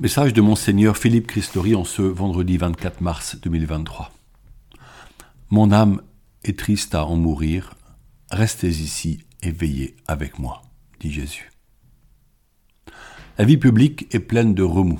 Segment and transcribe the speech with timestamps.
[0.00, 4.10] Message de Monseigneur Philippe Christori en ce vendredi 24 mars 2023.
[5.50, 6.02] Mon âme
[6.42, 7.74] est triste à en mourir,
[8.28, 10.62] restez ici et veillez avec moi,
[10.98, 11.52] dit Jésus.
[13.38, 14.98] La vie publique est pleine de remous.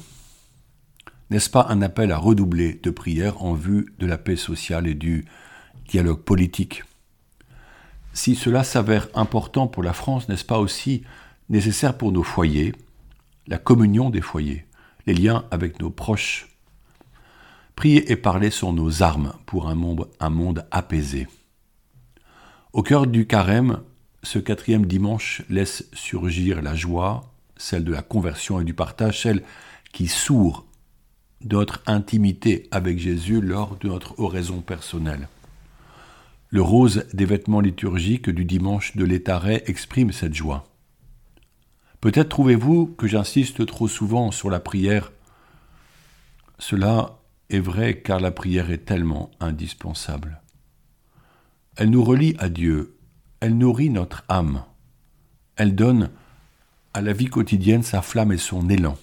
[1.28, 4.94] N'est-ce pas un appel à redoubler de prières en vue de la paix sociale et
[4.94, 5.24] du
[5.88, 6.84] dialogue politique?
[8.12, 11.02] Si cela s'avère important pour la France, n'est-ce pas aussi
[11.48, 12.76] nécessaire pour nos foyers,
[13.48, 14.66] la communion des foyers
[15.06, 16.48] les liens avec nos proches.
[17.76, 21.26] Prier et parler sont nos armes pour un monde, apaisé.
[22.72, 23.80] Au cœur du carême,
[24.22, 29.42] ce quatrième dimanche laisse surgir la joie, celle de la conversion et du partage, celle
[29.92, 30.66] qui sourd
[31.40, 35.28] de notre intimité avec Jésus lors de notre oraison personnelle.
[36.48, 40.66] Le rose des vêtements liturgiques du dimanche de l'étaré exprime cette joie.
[42.04, 45.10] Peut-être trouvez-vous que j'insiste trop souvent sur la prière.
[46.58, 47.16] Cela
[47.48, 50.42] est vrai car la prière est tellement indispensable.
[51.76, 52.98] Elle nous relie à Dieu,
[53.40, 54.64] elle nourrit notre âme,
[55.56, 56.10] elle donne
[56.92, 58.98] à la vie quotidienne sa flamme et son élan.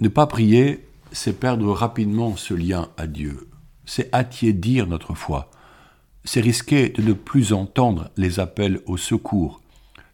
[0.00, 3.48] Ne pas prier, c'est perdre rapidement ce lien à Dieu,
[3.84, 5.52] c'est attiédir notre foi,
[6.24, 9.60] c'est risquer de ne plus entendre les appels au secours,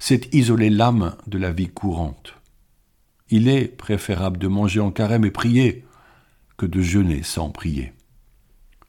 [0.04, 2.34] c'est isoler l'âme de la vie courante.
[3.30, 5.84] Il est préférable de manger en carême et prier
[6.56, 7.92] que de jeûner sans prier.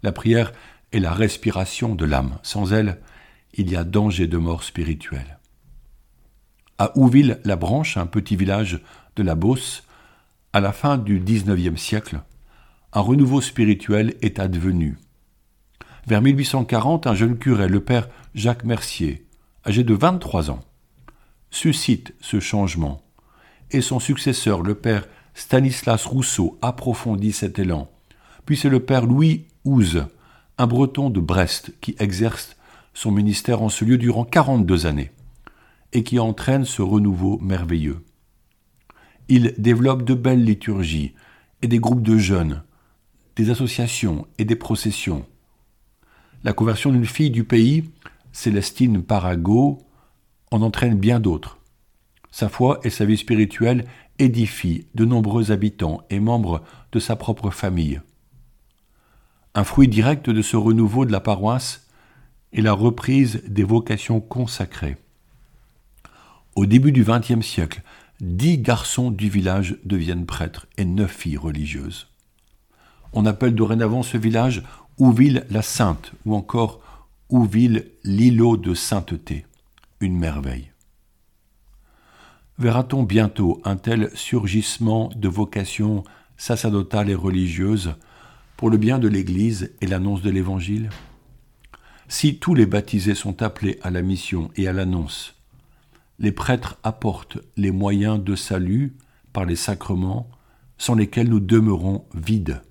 [0.02, 0.54] La prière
[0.92, 2.40] est la respiration de l'âme.
[2.42, 3.00] Sans elle,
[3.54, 5.38] il y a danger de mort spirituelle.
[6.80, 8.82] À Ouville-la-Branche, un petit village
[9.16, 9.84] de la Beauce,
[10.52, 12.22] à la fin du XIXe siècle,
[12.92, 14.98] un renouveau spirituel est advenu.
[16.08, 19.28] Vers 1840, un jeune curé, le père Jacques Mercier,
[19.64, 20.62] âgé de 23 ans,
[21.54, 23.04] suscite ce changement,
[23.70, 27.90] et son successeur, le père Stanislas Rousseau, approfondit cet élan.
[28.46, 30.08] Puis c'est le père Louis Ouze,
[30.58, 32.58] un breton de Brest, qui exerce
[32.96, 35.12] son ministère en ce lieu durant 42 années,
[35.94, 38.04] et qui entraîne ce renouveau merveilleux.
[39.30, 41.14] Il développe de belles liturgies
[41.62, 42.64] et des groupes de jeunes,
[43.36, 45.26] des associations et des processions.
[46.44, 47.86] La conversion d'une fille du pays,
[48.32, 49.83] Célestine Parago,
[50.54, 51.58] en entraîne bien d'autres.
[52.32, 53.86] Sa foi et sa vie spirituelle
[54.20, 58.02] édifient de nombreux habitants et membres de sa propre famille.
[59.56, 61.88] Un fruit direct de ce renouveau de la paroisse
[62.54, 64.98] est la reprise des vocations consacrées.
[66.56, 67.82] Au début du XXe siècle,
[68.20, 72.08] dix garçons du village deviennent prêtres et neuf filles religieuses.
[73.14, 74.64] On appelle dorénavant ce village
[74.98, 76.82] Ouville la Sainte ou encore
[77.30, 79.46] Ouville l'îlot de sainteté
[80.12, 80.72] merveille.
[82.60, 86.04] Verra-t-on bientôt un tel surgissement de vocations
[86.38, 87.96] sacerdotales et religieuses
[88.58, 90.90] pour le bien de l'Église et l'annonce de l'Évangile?
[92.08, 95.36] Si tous les baptisés sont appelés à la mission et à l'annonce,
[96.20, 98.96] les prêtres apportent les moyens de salut
[99.32, 100.30] par les sacrements
[100.78, 102.62] sans lesquels nous demeurons vides.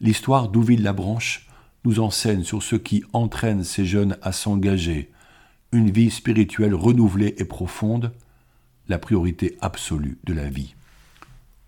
[0.00, 1.48] L'histoire d'Ouville-la-Branche
[1.84, 5.10] nous enseigne sur ce qui entraîne ces jeunes à s'engager,
[5.72, 8.12] une vie spirituelle renouvelée et profonde,
[8.88, 10.74] la priorité absolue de la vie.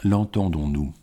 [0.03, 0.94] L'entendons-nous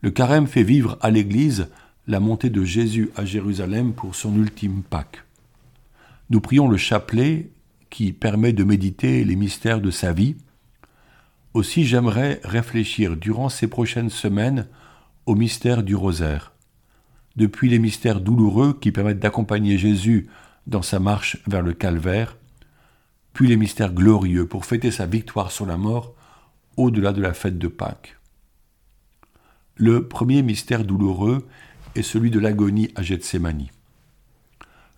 [0.00, 1.68] Le carême fait vivre à l'Église
[2.06, 5.24] la montée de Jésus à Jérusalem pour son ultime Pâques.
[6.30, 7.50] Nous prions le chapelet
[7.90, 10.36] qui permet de méditer les mystères de sa vie.
[11.52, 14.66] Aussi j'aimerais réfléchir durant ces prochaines semaines
[15.26, 16.54] au mystère du rosaire.
[17.36, 20.28] Depuis les mystères douloureux qui permettent d'accompagner Jésus
[20.66, 22.36] dans sa marche vers le calvaire,
[23.32, 26.14] puis les mystères glorieux pour fêter sa victoire sur la mort
[26.76, 28.18] au-delà de la fête de Pâques.
[29.76, 31.46] Le premier mystère douloureux
[31.94, 33.70] est celui de l'agonie à Gethsémani.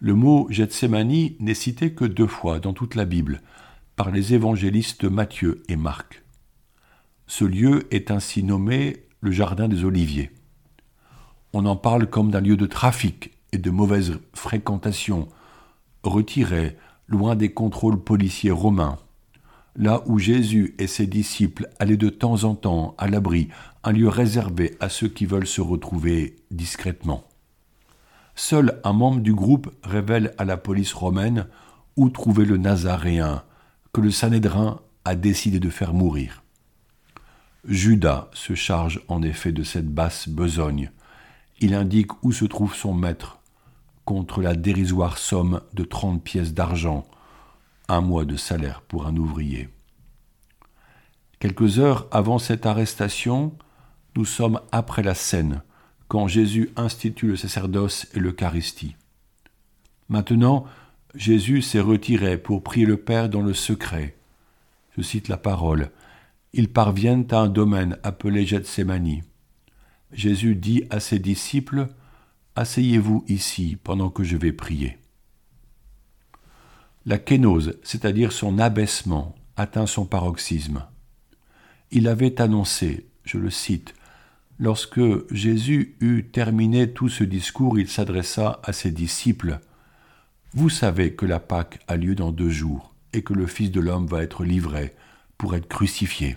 [0.01, 3.41] Le mot Gethsémani n'est cité que deux fois dans toute la Bible,
[3.97, 6.23] par les évangélistes Matthieu et Marc.
[7.27, 10.31] Ce lieu est ainsi nommé le Jardin des Oliviers.
[11.53, 15.29] On en parle comme d'un lieu de trafic et de mauvaise fréquentation,
[16.05, 16.77] retiré,
[17.09, 18.99] loin des contrôles policiers romains,
[19.77, 23.49] là où Jésus et ses disciples allaient de temps en temps à l'abri,
[23.83, 27.25] un lieu réservé à ceux qui veulent se retrouver discrètement.
[28.37, 31.47] Seul un membre du groupe révèle à la police romaine
[31.97, 33.43] où trouver le Nazaréen
[33.93, 36.43] que le Sanhédrin a décidé de faire mourir.
[37.67, 40.91] Judas se charge en effet de cette basse besogne.
[41.61, 43.39] Il indique où se trouve son maître,
[44.05, 47.05] contre la dérisoire somme de trente pièces d'argent,
[47.89, 49.69] un mois de salaire pour un ouvrier.
[51.39, 53.53] Quelques heures avant cette arrestation,
[54.17, 55.63] nous sommes après la scène,
[56.09, 58.97] quand Jésus institue le sacerdoce et l'Eucharistie.
[60.09, 60.65] Maintenant,
[61.15, 64.17] Jésus s'est retiré pour prier le Père dans le secret.
[64.97, 65.91] Je cite la parole.
[66.53, 69.23] Ils parviennent à un domaine appelé Gethsemane.
[70.13, 71.89] Jésus dit à ses disciples
[72.57, 74.99] Asseyez-vous ici pendant que je vais prier.
[77.05, 80.87] La kénose, c'est-à-dire son abaissement, atteint son paroxysme.
[81.91, 83.95] Il avait annoncé, je le cite,
[84.59, 85.01] Lorsque
[85.33, 89.59] Jésus eut terminé tout ce discours, il s'adressa à ses disciples.
[90.53, 93.81] Vous savez que la Pâque a lieu dans deux jours et que le Fils de
[93.81, 94.95] l'homme va être livré
[95.39, 96.37] pour être crucifié.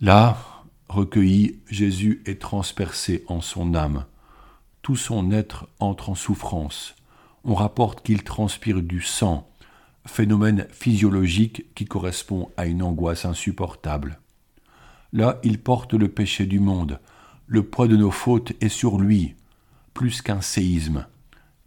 [0.00, 0.38] Là,
[0.88, 4.04] recueilli, Jésus est transpercé en son âme.
[4.88, 6.96] Tout son être entre en souffrance.
[7.44, 9.46] On rapporte qu'il transpire du sang,
[10.06, 14.18] phénomène physiologique qui correspond à une angoisse insupportable.
[15.12, 17.00] Là, il porte le péché du monde.
[17.46, 19.34] Le poids de nos fautes est sur lui,
[19.92, 21.04] plus qu'un séisme.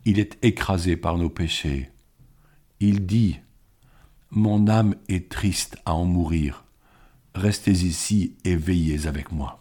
[0.04, 1.92] Il est écrasé par nos péchés.
[2.80, 3.40] Il dit
[4.32, 6.64] Mon âme est triste à en mourir.
[7.36, 9.61] Restez ici et veillez avec moi.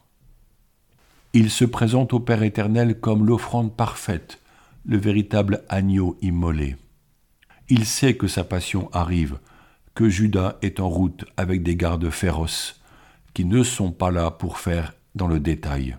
[1.33, 4.41] Il se présente au Père éternel comme l'offrande parfaite,
[4.85, 6.77] le véritable agneau immolé.
[7.69, 9.39] Il sait que sa passion arrive,
[9.95, 12.81] que Judas est en route avec des gardes féroces
[13.33, 15.97] qui ne sont pas là pour faire dans le détail.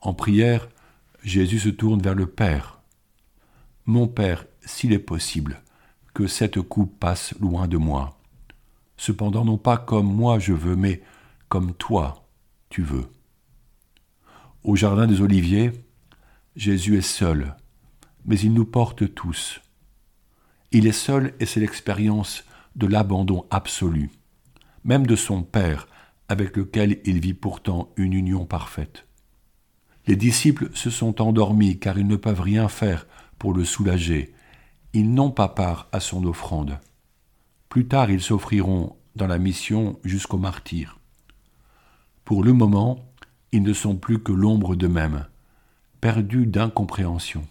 [0.00, 0.68] En prière,
[1.22, 2.80] Jésus se tourne vers le Père.
[3.84, 5.60] Mon Père, s'il est possible,
[6.14, 8.18] que cette coupe passe loin de moi.
[8.96, 11.02] Cependant non pas comme moi je veux, mais
[11.50, 12.26] comme toi
[12.70, 13.04] tu veux.
[14.64, 15.70] Au Jardin des Oliviers,
[16.56, 17.54] Jésus est seul,
[18.24, 19.60] mais il nous porte tous.
[20.72, 22.44] Il est seul et c'est l'expérience
[22.74, 24.10] de l'abandon absolu,
[24.82, 25.86] même de son Père,
[26.28, 29.06] avec lequel il vit pourtant une union parfaite.
[30.08, 33.06] Les disciples se sont endormis car ils ne peuvent rien faire
[33.38, 34.34] pour le soulager.
[34.92, 36.80] Ils n'ont pas part à son offrande.
[37.68, 40.98] Plus tard, ils s'offriront dans la mission jusqu'au martyr.
[42.24, 43.07] Pour le moment,
[43.52, 45.26] ils ne sont plus que l'ombre d'eux-mêmes,
[46.00, 47.46] perdus d'incompréhension.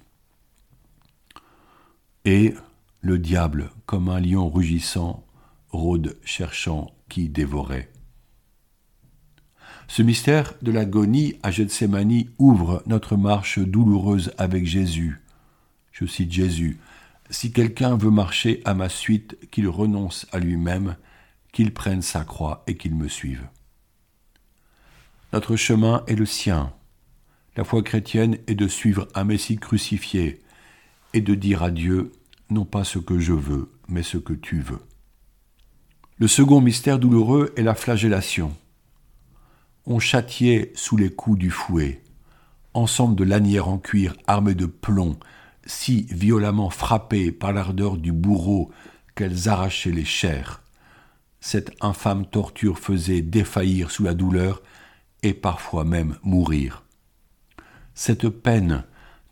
[2.26, 2.54] Et
[3.02, 5.26] le diable, comme un lion rugissant,
[5.70, 7.90] rôde cherchant qui dévorait.
[9.88, 15.22] Ce mystère de l'agonie à Gethsemane ouvre notre marche douloureuse avec Jésus.
[15.94, 16.80] Je cite Jésus.
[17.30, 20.98] Si quelqu'un veut marcher à ma suite, qu'il renonce à lui-même,
[21.54, 23.48] qu'il prenne sa croix et qu'il me suive.
[25.34, 26.74] Notre chemin est le sien.
[27.56, 30.42] La foi chrétienne est de suivre un Messie crucifié
[31.14, 32.12] et de dire à Dieu
[32.50, 34.82] non pas ce que je veux, mais ce que tu veux.
[36.18, 38.56] Le second mystère douloureux est la flagellation
[39.88, 42.04] on châtiait sous les coups du fouet,
[42.74, 45.18] ensemble de lanières en cuir armées de plomb,
[45.66, 48.70] si violemment frappées par l'ardeur du bourreau
[49.16, 50.62] qu'elles arrachaient les chairs.
[51.40, 54.62] Cette infâme torture faisait défaillir sous la douleur
[55.24, 56.84] et parfois même mourir.
[57.94, 58.84] Cette peine,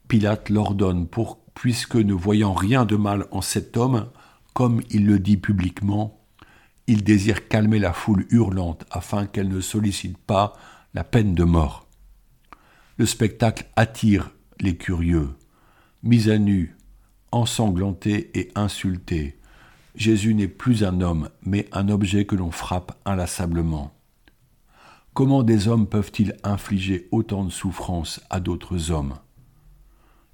[0.08, 1.08] Pilate l'ordonne
[1.54, 4.10] puisque ne voyant rien de mal en cet homme,
[4.54, 6.20] comme il le dit publiquement,
[6.88, 10.54] il désire calmer la foule hurlante afin qu'elle ne sollicite pas
[10.94, 11.88] la peine de mort.
[12.98, 15.30] Le spectacle attire les curieux.
[16.04, 16.78] Mis à nu,
[17.32, 19.40] ensanglanté et insulté,
[19.96, 23.95] Jésus n'est plus un homme, mais un objet que l'on frappe inlassablement.
[25.16, 29.14] Comment des hommes peuvent-ils infliger autant de souffrances à d'autres hommes?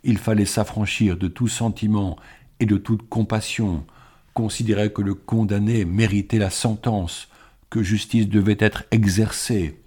[0.04, 2.18] Il fallait s'affranchir de tout sentiment
[2.60, 3.86] et de toute compassion
[4.34, 7.28] considérait que le condamné méritait la sentence,
[7.70, 9.80] que justice devait être exercée,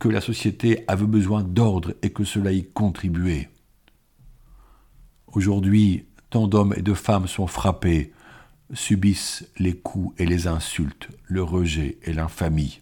[0.00, 3.50] que la société avait besoin d'ordre et que cela y contribuait.
[5.28, 8.12] Aujourd'hui, tant d'hommes et de femmes sont frappés,
[8.74, 12.80] subissent les coups et les insultes, le rejet et l'infamie.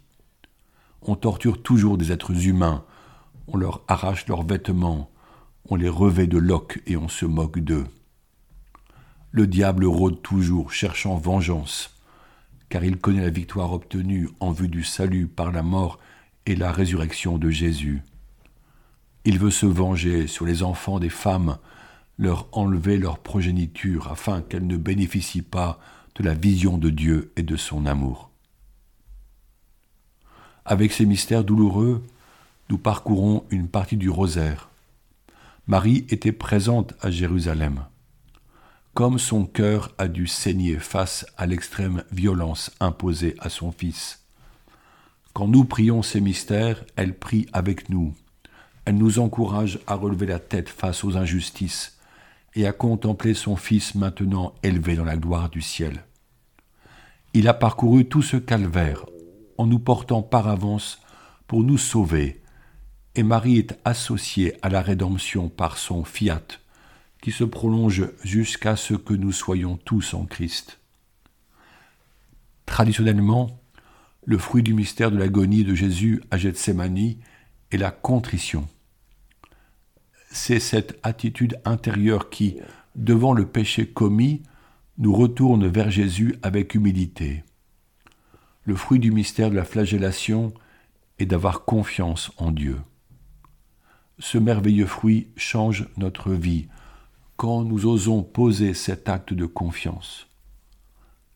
[1.03, 2.85] On torture toujours des êtres humains,
[3.47, 5.11] on leur arrache leurs vêtements,
[5.69, 7.87] on les revêt de loques et on se moque d'eux
[9.31, 11.95] le diable rôde toujours, cherchant vengeance,
[12.69, 15.99] car il connaît la victoire obtenue en vue du salut par la mort
[16.47, 18.03] et la résurrection de Jésus.
[19.25, 21.59] Il veut se venger sur les enfants des femmes,
[22.17, 25.79] leur enlever leur progéniture afin qu'elles ne bénéficient pas
[26.15, 28.28] de la vision de Dieu et de son amour.
[30.69, 32.07] Avec ces mystères douloureux,
[32.71, 34.69] nous parcourons une partie du rosaire.
[35.67, 37.83] Marie était présente à Jérusalem
[38.99, 44.25] comme son cœur a dû saigner face à l'extrême violence imposée à son fils.
[45.35, 48.13] Quand nous prions ces mystères, elle prie avec nous.
[48.87, 51.97] Elle nous encourage à relever la tête face aux injustices
[52.57, 56.03] et à contempler son Fils maintenant élevé dans la gloire du ciel.
[57.35, 59.07] Il a parcouru tout ce calvaire
[59.59, 61.01] en nous portant par avance
[61.47, 62.41] pour nous sauver,
[63.15, 66.47] et Marie est associée à la rédemption par son fiat,
[67.21, 70.79] qui se prolonge jusqu'à ce que nous soyons tous en Christ.
[72.67, 73.61] Traditionnellement,
[74.25, 77.17] le fruit du mystère de l'agonie de Jésus à Gethsemane
[77.71, 78.69] est la contrition.
[80.31, 82.59] C'est cette attitude intérieure qui,
[82.95, 84.43] devant le péché commis,
[84.99, 87.43] nous retourne vers Jésus avec humilité.
[88.69, 90.53] Le fruit du mystère de la flagellation
[91.19, 92.79] est d'avoir confiance en Dieu.
[94.19, 96.69] Ce merveilleux fruit change notre vie
[97.39, 100.27] quand nous osons poser cet acte de confiance.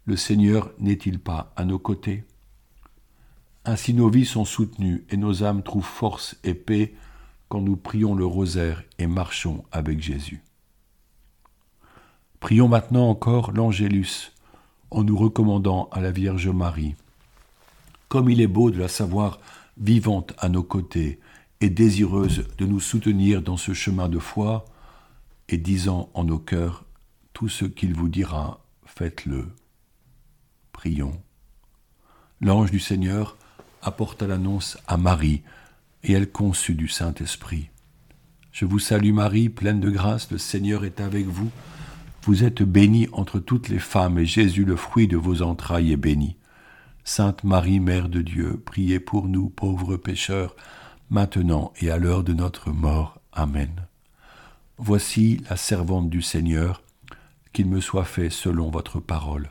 [0.05, 2.25] Le Seigneur n'est-il pas à nos côtés?
[3.65, 6.93] Ainsi nos vies sont soutenues et nos âmes trouvent force et paix
[7.49, 10.43] quand nous prions le rosaire et marchons avec Jésus.
[12.41, 14.33] Prions maintenant encore l'Angélus
[14.91, 16.95] en nous recommandant à la Vierge Marie.
[18.13, 19.41] Comme il est beau de la savoir
[19.79, 21.19] vivante à nos côtés
[21.63, 24.67] et désireuse de nous soutenir dans ce chemin de foi,
[25.49, 26.85] et disant en nos cœurs
[27.33, 29.47] tout ce qu'il vous dira, faites-le.
[30.73, 31.23] Prions.
[32.43, 33.39] L'ange du Seigneur
[33.81, 35.41] apporta l'annonce à Marie,
[36.03, 37.71] et elle conçut du Saint-Esprit.
[38.53, 41.51] Je vous salue Marie, pleine de grâce, le Seigneur est avec vous.
[42.25, 45.97] Vous êtes bénie entre toutes les femmes, et Jésus, le fruit de vos entrailles, est
[45.97, 46.37] béni.
[47.05, 50.55] Sainte Marie, Mère de Dieu, priez pour nous, pauvres pécheurs,
[51.11, 53.21] maintenant et à l'heure de notre mort.
[53.33, 53.71] Amen.
[54.79, 56.83] Voici la servante du Seigneur,
[57.53, 59.51] qu'il me soit fait selon votre parole.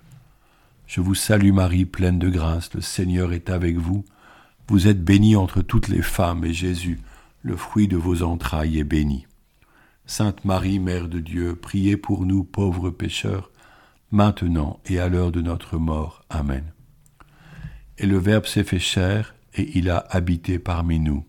[0.87, 4.05] Je vous salue Marie, pleine de grâce, le Seigneur est avec vous.
[4.67, 6.99] Vous êtes bénie entre toutes les femmes, et Jésus,
[7.43, 9.27] le fruit de vos entrailles, est béni.
[10.05, 13.51] Sainte Marie, Mère de Dieu, priez pour nous pauvres pécheurs,
[14.09, 16.23] maintenant et à l'heure de notre mort.
[16.29, 16.63] Amen.
[17.97, 21.25] Et le Verbe s'est fait chair, et il a habité parmi nous.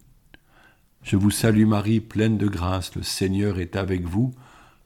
[1.02, 4.32] Je vous salue Marie, pleine de grâce, le Seigneur est avec vous.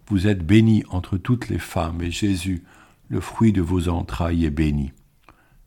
[0.09, 2.65] Vous êtes bénie entre toutes les femmes, et Jésus,
[3.09, 4.93] le fruit de vos entrailles, est béni.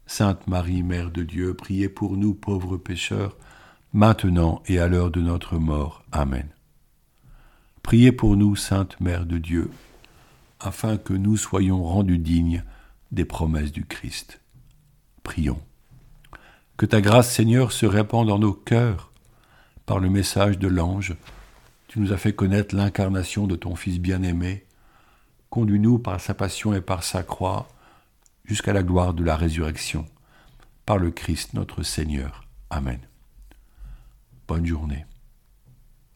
[0.07, 3.37] Sainte Marie, Mère de Dieu, priez pour nous pauvres pécheurs,
[3.93, 6.03] maintenant et à l'heure de notre mort.
[6.11, 6.49] Amen.
[7.83, 9.69] Priez pour nous, Sainte Mère de Dieu,
[10.59, 12.63] afin que nous soyons rendus dignes
[13.11, 14.41] des promesses du Christ.
[15.21, 15.61] Prions.
[16.79, 19.11] Que ta grâce, Seigneur, se répande dans nos cœurs
[19.85, 21.13] par le message de l'ange.
[21.89, 24.63] Tu nous as fait connaître l'incarnation de ton Fils bien-aimé.
[25.49, 27.67] Conduis-nous par sa passion et par sa croix
[28.45, 30.05] jusqu'à la gloire de la résurrection.
[30.85, 32.45] Par le Christ notre Seigneur.
[32.69, 33.01] Amen.
[34.47, 35.05] Bonne journée.